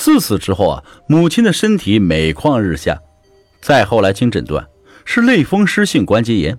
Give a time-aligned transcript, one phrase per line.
[0.00, 2.98] 自此之后啊，母亲的身体每况日下。
[3.60, 4.66] 再后来经诊断，
[5.04, 6.58] 是类风湿性关节炎。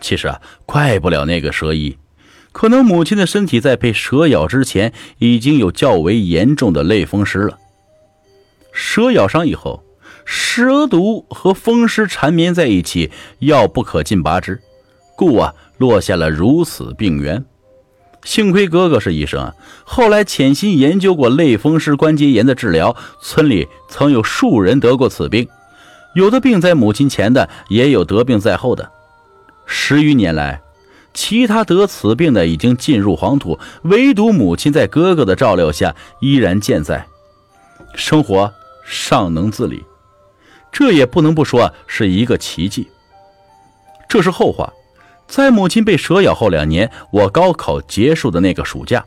[0.00, 1.98] 其实啊，怪不了那个蛇医，
[2.52, 7.58] 可能母亲的身体在被蛇咬之前，已经有较为严重的类风湿了。
[8.72, 9.82] 蛇咬伤以后，
[10.24, 13.10] 蛇毒和风湿缠绵在一起，
[13.40, 14.62] 药不可尽拔之，
[15.16, 17.44] 故啊，落下了如此病源。
[18.22, 19.52] 幸亏哥哥是医生，
[19.84, 25.48] 后来潜心研究过类风湿关节炎的治疗，村里曾有数人得过此病，
[26.14, 28.90] 有的病在母亲前的，也有得病在后的。
[29.64, 30.60] 十余年来，
[31.14, 37.06] 其他得此病的已经进入黄土，唯独母亲在哥哥的照料下依然健在，
[37.94, 38.52] 生活
[38.84, 39.82] 尚能自理，
[40.70, 42.86] 这也不能不说是一个奇迹。
[44.08, 44.70] 这是后话。
[45.30, 49.02] 在母亲被蛇咬后两年，我高考结束的那个暑假，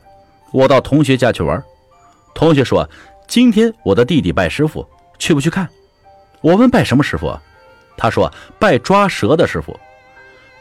[0.54, 1.62] 我到同学家去玩。
[2.34, 2.90] 同学说
[3.28, 4.88] ：“今天我的弟弟拜师傅，
[5.20, 5.68] 去不去看？”
[6.40, 7.38] 我问：“拜什么师傅？”
[7.98, 9.78] 他说：“拜抓蛇的师傅。”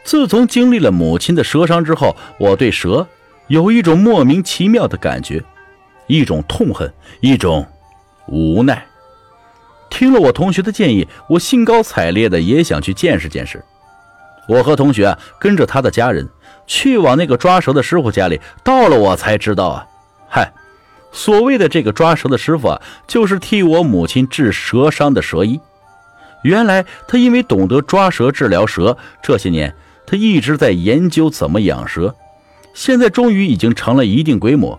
[0.03, 3.07] 自从经历了母亲的蛇伤之后，我对蛇
[3.47, 5.41] 有一种莫名其妙的感觉，
[6.07, 7.65] 一种痛恨，一种
[8.27, 8.85] 无奈。
[9.89, 13.63] 听了我同学的建议，我兴高采烈的也想去见识见识。
[14.47, 16.27] 我和同学啊跟着他的家人
[16.67, 19.85] 去往那个抓蛇的师傅家里，到了我才知道啊，
[20.29, 20.51] 嗨，
[21.11, 25.59] 所谓的这个抓蛇的师傅啊，就是替我母亲治蛇伤的蛇医。
[26.43, 29.73] 原来他因为懂得抓蛇治疗蛇，这些年
[30.05, 32.13] 他一直在研究怎么养蛇，
[32.73, 34.77] 现在终于已经成了一定规模。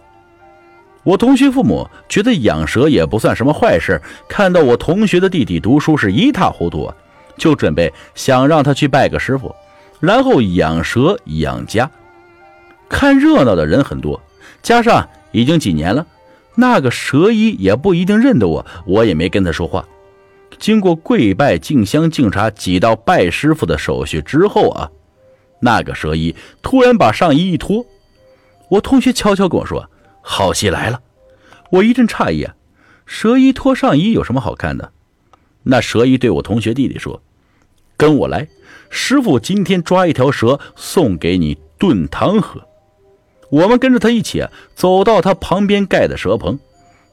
[1.05, 6.95] 我同学父母觉得养蛇也不算什么坏事，看到我同学的弟弟读书是一塌糊涂啊。
[7.37, 9.55] 就准备想让他去拜个师傅，
[10.01, 11.91] 然后养蛇养家。
[12.89, 14.21] 看热闹的人很多，
[14.63, 16.07] 加上已经几年了，
[16.55, 19.85] 那个蛇医也不一定认得我，我也没跟他说话。
[20.59, 24.91] 经过跪拜、敬香、敬茶几道拜师傅的手续之后啊，
[25.61, 27.85] 那个蛇医突然把上衣一脱。
[28.69, 29.91] 我同学悄悄跟我说
[30.23, 31.01] ：“好戏来了。”
[31.71, 32.55] 我一阵诧异啊，
[33.05, 34.93] 蛇医脱上衣有什么好看的？
[35.65, 37.21] 那蛇医对我同学弟弟说
[37.97, 38.49] ：“跟我来，
[38.91, 42.61] 师傅今天抓一条蛇送给你炖汤喝。”
[43.51, 46.59] 我们跟着他一起啊，走到他旁边盖的蛇棚。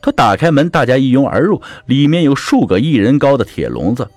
[0.02, 1.62] 他打开门，大家一拥而入。
[1.86, 4.09] 里面有数个一人高的铁笼子，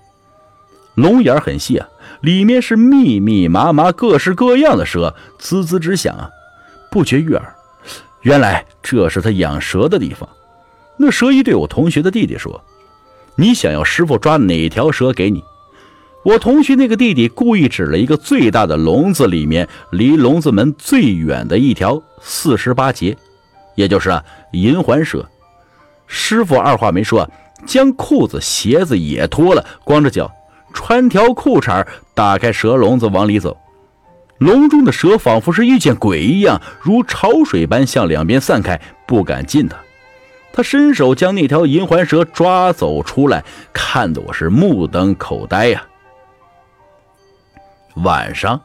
[0.94, 1.88] 笼眼很细啊，
[2.22, 6.30] 里面是密密麻麻、各式各样的蛇，滋滋直响啊，
[6.90, 7.54] 不绝于耳。
[8.22, 10.26] 原来这是他养蛇的地方。
[10.96, 12.62] 那蛇医对我同学的弟弟说。
[13.36, 15.42] 你想要师傅抓哪条蛇给你？
[16.24, 23.14] 我同学那个弟弟故意指了一个最大的笼子里面，离笼子门最远的一条四十八节，
[23.74, 24.18] 也就是
[24.52, 25.28] 银环蛇。
[26.06, 27.30] 师傅二话没说，
[27.66, 30.32] 将裤子鞋子也脱了，光着脚，
[30.72, 33.54] 穿条裤衩，打开蛇笼子往里走。
[34.38, 39.76] 笼中的蛇仿佛是遇见鬼一样，如潮水般向两边散开，不敢近他。
[40.54, 45.84] 他伸手将那条银环蛇抓走出来，看得我是目瞪口呆呀。
[47.96, 48.60] 晚上，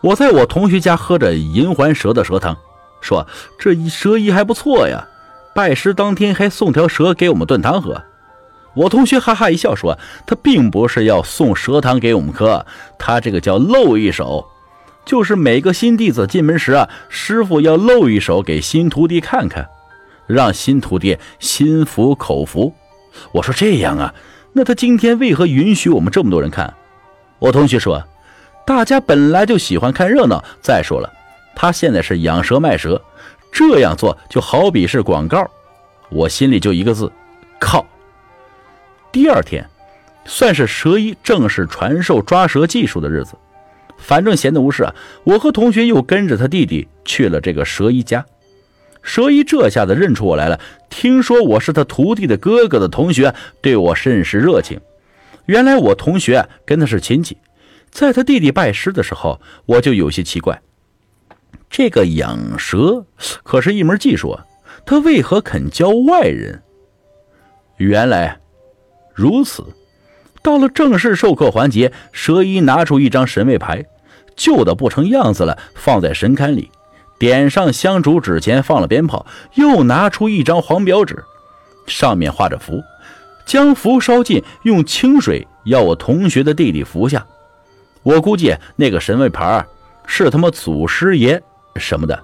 [0.00, 2.56] 我在我同学家喝着银环蛇的蛇汤，
[3.00, 3.26] 说
[3.58, 5.06] 这蛇医还不错呀，
[5.54, 8.02] 拜师当天还送条蛇给我们炖汤喝。
[8.74, 12.64] 我同学哈哈一笑说：“他并不是要送蛇汤给我们喝，
[12.98, 14.46] 他这个叫露一手，
[15.04, 19.68] 就是每个新弟子进门时啊，师傅要露一手给新徒弟看看。”
[20.28, 22.74] 让新徒弟心服口服。
[23.32, 24.14] 我说这样啊，
[24.52, 26.74] 那他今天为何允许我们这么多人看？
[27.38, 28.02] 我同学说，
[28.66, 30.42] 大家本来就喜欢看热闹。
[30.60, 31.12] 再说了，
[31.54, 33.00] 他现在是养蛇卖蛇，
[33.52, 35.48] 这样做就好比是广告。
[36.10, 37.10] 我心里就一个字：
[37.60, 37.86] 靠。
[39.12, 39.64] 第二天，
[40.24, 43.34] 算是蛇医正式传授抓蛇技术的日子。
[43.96, 44.94] 反正闲得无事啊，
[45.24, 48.24] 我和同学又跟着他弟弟去了这个蛇医家。
[49.02, 50.60] 蛇医这下子认出我来了，
[50.90, 54.78] 听说我是他徒弟的哥哥的同学，对我甚是热情。
[55.48, 57.38] 原来我同学跟他是亲戚，
[57.90, 60.60] 在他弟弟拜师的时候，我就有些奇怪，
[61.70, 63.06] 这个养蛇
[63.42, 64.44] 可是一门技术啊，
[64.84, 66.62] 他为何肯教外人？
[67.78, 68.38] 原来
[69.14, 69.64] 如此。
[70.42, 73.86] 到了正式授课环节，蛇医拿出一张神位牌，
[74.36, 76.70] 旧的不成样子了，放在神龛里。
[77.18, 81.24] 点上香烛，纸钱放了鞭炮，又拿出一张黄表纸，
[81.86, 82.82] 上面画着符，
[83.48, 87.26] 将符烧尽，用清水要我同学的弟弟服下。
[88.02, 89.64] 我估计那个神位牌
[90.06, 91.42] 是他妈祖师爷
[91.76, 92.22] 什么的。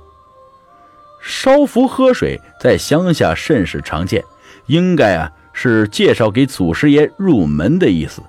[1.22, 4.22] 烧符喝水在乡下甚是常见，
[4.66, 8.20] 应该啊是介绍给祖师爷入门的意思。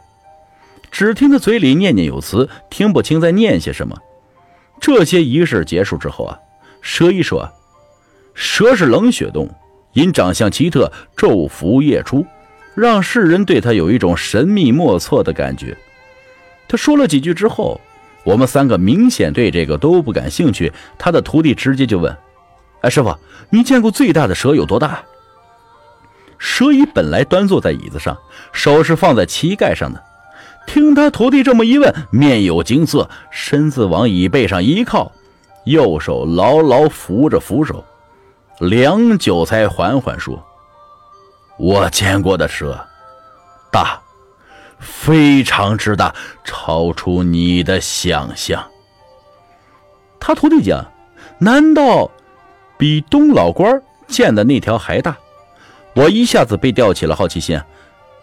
[0.90, 3.98] 只听他嘴里念念有词，听不清在念些什么。
[4.80, 6.40] 这些仪式结束之后啊，
[6.82, 7.52] 蛇医说
[8.34, 9.52] ：“蛇是冷血动物，
[9.92, 12.26] 因长相奇特，昼伏夜出，
[12.76, 15.76] 让世人对他有一种神秘莫测的感觉。”
[16.68, 17.80] 他说了几句之后，
[18.24, 20.72] 我们三个明显对这个都不感兴趣。
[20.98, 22.16] 他的徒弟直接就问
[22.82, 23.16] ：“哎，师傅，
[23.50, 25.04] 你见过最大的蛇有多大？”
[26.38, 28.18] 蛇医本来端坐在椅子上，
[28.52, 30.04] 手是放在膝盖上的。
[30.68, 35.12] 听他徒弟这么一问，面有惊色，身子往椅背上一靠，
[35.66, 37.86] 右手牢牢扶着扶手，
[38.60, 40.44] 良久才缓缓说
[41.58, 42.86] ：“我见过的蛇，
[43.72, 44.02] 大，
[44.80, 46.14] 非常之大，
[46.44, 48.66] 超出你的想象。”
[50.20, 50.86] 他徒弟讲
[51.40, 52.10] ：“难道
[52.78, 55.16] 比东老官见的那条还大？”
[55.96, 57.62] 我一下子被吊起了好奇心，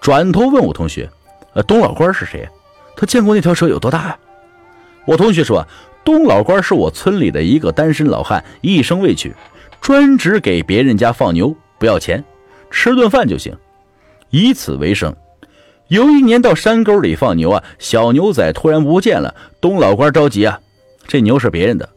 [0.00, 1.08] 转头问我同学。
[1.54, 2.48] 呃，东老官是谁？
[2.96, 4.18] 他见过那条蛇有多大呀？
[5.06, 5.66] 我同学说，
[6.04, 9.34] 东老官是我村里的一个单身老汉，一生未娶，
[9.80, 12.22] 专职给别人家放牛，不要钱，
[12.72, 13.56] 吃顿饭就行，
[14.30, 15.14] 以此为生。
[15.88, 20.58] 有一年到山沟里放牛啊，小牛仔突然不见了，东老官着急啊，
[21.06, 21.88] 这牛是别人的，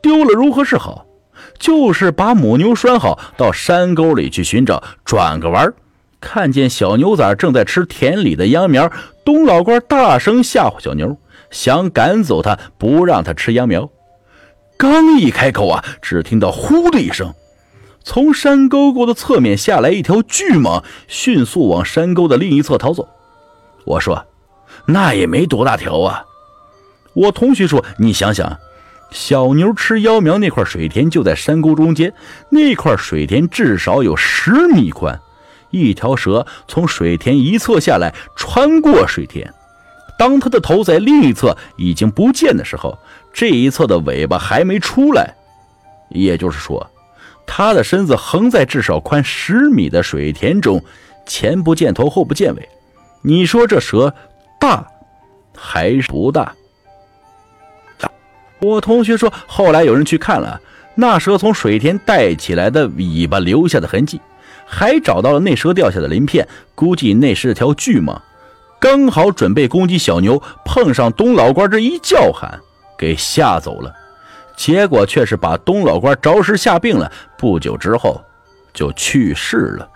[0.00, 1.06] 丢了如何是好？
[1.58, 5.72] 就是把母牛拴好，到山沟里去寻找，转个弯。
[6.18, 8.90] 看见小牛仔正在吃田里的秧苗，
[9.24, 11.18] 东老官大声吓唬小牛，
[11.50, 13.90] 想赶走它，不让它吃秧苗。
[14.78, 17.34] 刚一开口啊，只听到“呼”的一声，
[18.04, 23.08] 从山沟沟的侧面下来一条巨蟒，迅速往山沟的另一侧逃走。
[23.84, 24.26] 我说
[24.86, 26.24] ：“那也没多大条啊。”
[27.14, 28.58] 我同学说：“你想想，
[29.10, 32.12] 小牛吃秧苗那块水田就在山沟中间，
[32.50, 35.20] 那块水田至少有十米宽。”
[35.70, 39.52] 一条蛇从水田一侧下来，穿过水田。
[40.18, 42.98] 当它的头在另一侧已经不见的时候，
[43.32, 45.34] 这一侧的尾巴还没出来。
[46.10, 46.86] 也就是说，
[47.54, 50.82] 它的身子横在至少宽十米的水田中，
[51.26, 52.66] 前不见头，后不见尾。
[53.20, 54.14] 你说这蛇
[54.58, 54.86] 大
[55.54, 56.54] 还是不大？
[58.58, 60.58] 我同学说，后来有人去看了，
[60.94, 64.18] 那蛇从水田带起来的尾巴留下的痕迹。
[64.64, 68.18] 还找到了那蛇掉下的鳞片，估计那是条巨蟒，
[68.80, 72.58] 刚好准备攻击小牛，碰上东老官这一叫喊，
[72.96, 73.94] 给吓走了。
[74.62, 78.22] 结果却是把东老官着实吓病了，不久之后
[78.72, 79.90] 就去世了。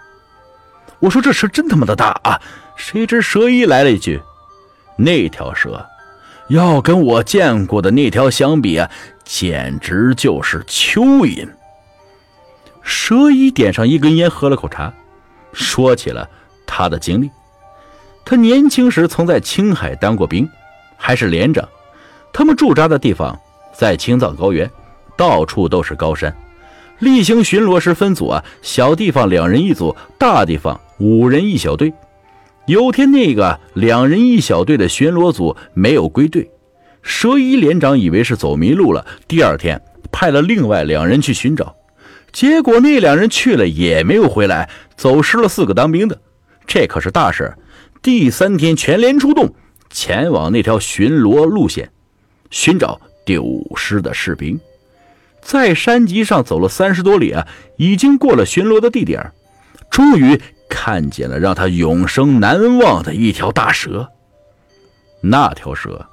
[0.99, 2.41] 我说这蛇真他妈的大啊！
[2.75, 4.21] 谁知蛇医来了一句
[4.99, 5.87] ：“那条蛇
[6.49, 8.91] 要跟我见过的那条相比啊，
[9.23, 11.49] 简直就是蚯蚓。”
[12.83, 14.93] 蛇医点上一根烟，喝了口茶，
[15.53, 16.29] 说起了
[16.67, 17.31] 他的经历。
[18.25, 20.51] 他年轻时曾在青海当过兵，
[20.97, 21.69] 还是连长。
[22.33, 23.39] 他们驻扎的地方
[23.77, 24.71] 在青藏高原，
[25.17, 26.35] 到处都是高山。
[27.01, 31.93] 例行巡逻时分组啊，小地方两人一组，大地方五人一小队。
[32.67, 36.51] 有天那个两人一小队的巡逻组没有归队，
[37.03, 39.81] 蛇医连长以为是走迷路了，第二天
[40.11, 41.77] 派了另外两人去寻找。
[42.33, 46.19] 结果那两人去了也没有回来，走失了四个当兵的，
[46.67, 47.55] 这可是大事。
[48.03, 49.55] 第三天全连出动，
[49.91, 51.91] 前往那条巡逻路线，
[52.51, 53.45] 寻找丢
[53.77, 54.59] 失的士兵。
[55.43, 59.33] 在山脊上走了三十多里啊，已经过了巡逻的地点，
[59.91, 64.09] 终于看见了让他永生难忘的一条大蛇。
[65.21, 66.07] 那条蛇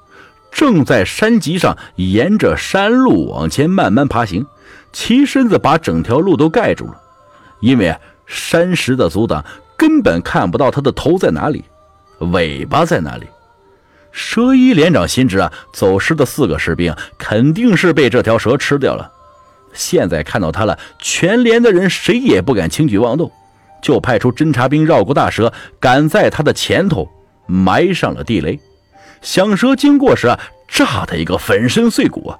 [0.51, 4.45] 正在山脊上沿着山路往前慢慢爬行。
[4.91, 7.01] 其身子把整条路都盖住了，
[7.61, 7.95] 因为
[8.27, 9.43] 山石的阻挡，
[9.75, 11.63] 根本看不到他的头在哪里，
[12.31, 13.25] 尾巴在哪里。
[14.13, 19.11] 蛇医连长心知啊，走失的四个士兵肯定是被这条蛇吃掉了。
[19.73, 23.31] 现在看到他了，全连的人谁也不敢轻举妄动，
[23.81, 27.09] 就派出侦察兵绕过大蛇，赶在他的前头
[27.47, 28.59] 埋上了地雷，
[29.21, 32.37] 响蛇经过时啊，炸他一个粉身碎骨啊！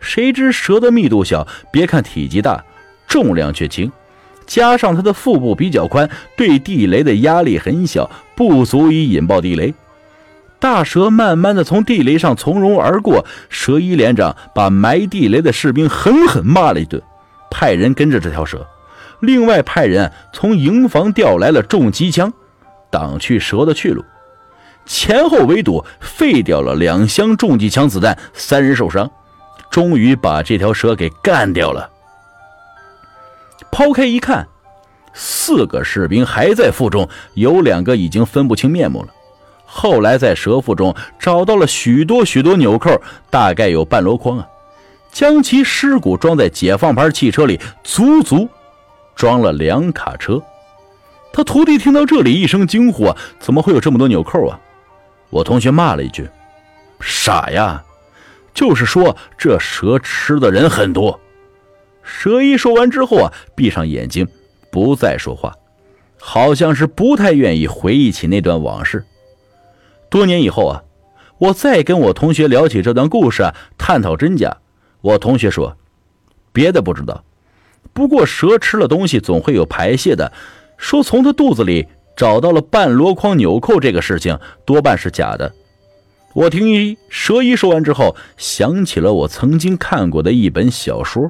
[0.00, 2.62] 谁知蛇的密度小，别看体积大，
[3.08, 3.90] 重量却轻，
[4.46, 9.72] 加上它的腹部比较宽，对地雷的压力很小，不足以引爆地雷。
[10.64, 17.02] 大蛇慢慢的从地雷上从容而过，蛇一连长把埋地雷的士兵狠狠骂了一顿，
[17.50, 18.66] 派人跟着这条蛇，
[19.20, 22.32] 另外派人从营房调来了重机枪，
[22.90, 24.02] 挡去蛇的去路，
[24.86, 29.10] 前后围堵，废掉了两箱重机枪子弹，三人受伤。
[29.70, 31.90] 终于把这条蛇给干掉了。
[33.70, 34.48] 抛开一看，
[35.12, 39.08] 四个士兵还在腹中，有两个已经分不清面目了。
[39.76, 44.46] 后来在蛇腹中找到了许多许多纽扣，大概有半箩筐啊，
[45.10, 48.48] 将其尸骨装在解放牌汽车里，足足
[49.16, 50.40] 装了两卡车。
[51.32, 53.16] 他徒弟听到这里，一声惊呼啊！
[53.40, 54.60] 怎么会有这么多纽扣啊？
[55.28, 56.28] 我同学骂了一句
[57.02, 57.82] ：“傻呀！”
[58.54, 61.18] 就是说这蛇吃的人很多。
[62.04, 64.24] 蛇医说完之后啊，闭上眼睛，
[64.70, 65.52] 不再说话，
[66.20, 69.04] 好像是不太愿意回忆起那段往事。
[70.14, 70.84] 多年以后啊，
[71.38, 74.58] 我再跟我同学聊起这段故事啊，探讨真假。
[75.00, 75.76] 我同学说
[76.54, 77.24] ：“别的不知道，
[77.92, 80.32] 不过蛇吃了东西总会有排泄的。”
[80.78, 85.52] 说从他肚子里找到了半箩筐纽扣，这个事情多半是假的。
[86.32, 91.28] 我听一蛇医说完之后，想起了我曾经看过的一本小说，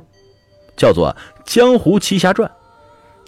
[0.77, 2.51] 叫做《江湖奇侠传》，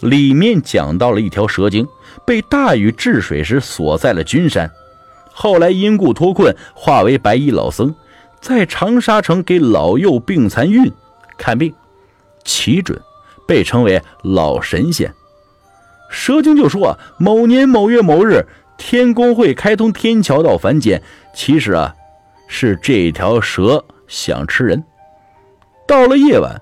[0.07, 1.87] 里面讲到了一条蛇精
[2.27, 4.71] 被大禹治水时锁在了君山，
[5.39, 7.93] 后来因故脱困，化为白衣老僧，
[8.41, 10.91] 在长沙城给老幼病残孕
[11.37, 11.71] 看病，
[12.43, 12.99] 奇准，
[13.47, 15.13] 被称为老神仙。
[16.09, 18.47] 蛇精就说啊，某年某月某日，
[18.79, 21.03] 天宫会开通天桥到凡间。
[21.35, 21.93] 其实啊，
[22.47, 24.83] 是这条蛇想吃人。
[25.87, 26.59] 到了夜晚，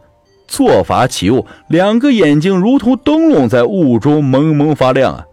[0.50, 5.26] 做法起雾，两个眼睛如同灯笼在雾中蒙蒙发亮啊。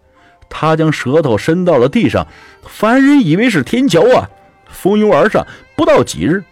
[0.55, 2.27] 他将舌头伸到了地上，
[2.67, 4.29] 凡人以为是天桥啊，
[4.67, 5.45] 蜂拥而上。
[5.75, 6.43] 不到几日，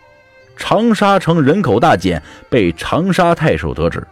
[0.58, 4.06] 长沙城人口大减，被长沙太守得知。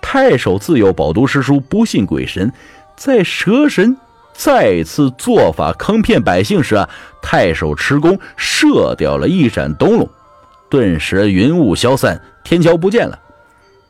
[0.00, 2.52] 太守自幼饱读诗书，不信鬼神。
[2.96, 3.96] 在蛇神
[4.32, 6.88] 再次做法坑骗百姓时啊，
[7.22, 10.08] 太守持弓射掉了一盏灯笼，
[10.68, 13.18] 顿时云雾消散，天桥不见了。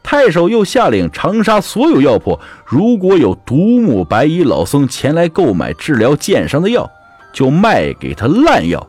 [0.03, 6.91] 太守又下令长沙所有药铺，如果有独目白衣老僧前来购买治疗箭伤的药，
[7.33, 8.87] 就卖给他烂药。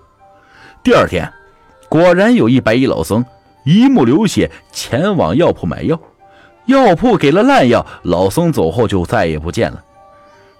[0.83, 1.31] 第二天，
[1.87, 3.23] 果然有一白衣老僧
[3.63, 5.99] 一目流血前往药铺买药。
[6.65, 9.83] 药铺给了烂药，老僧走后就再也不见了。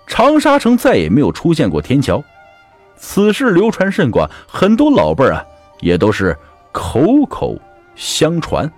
[0.06, 2.22] 长沙城再也没有出现过天桥，
[2.98, 5.46] 此事流传甚广，很多老辈儿啊
[5.80, 6.38] 也都是
[6.74, 7.58] 口口
[7.96, 8.70] 相传。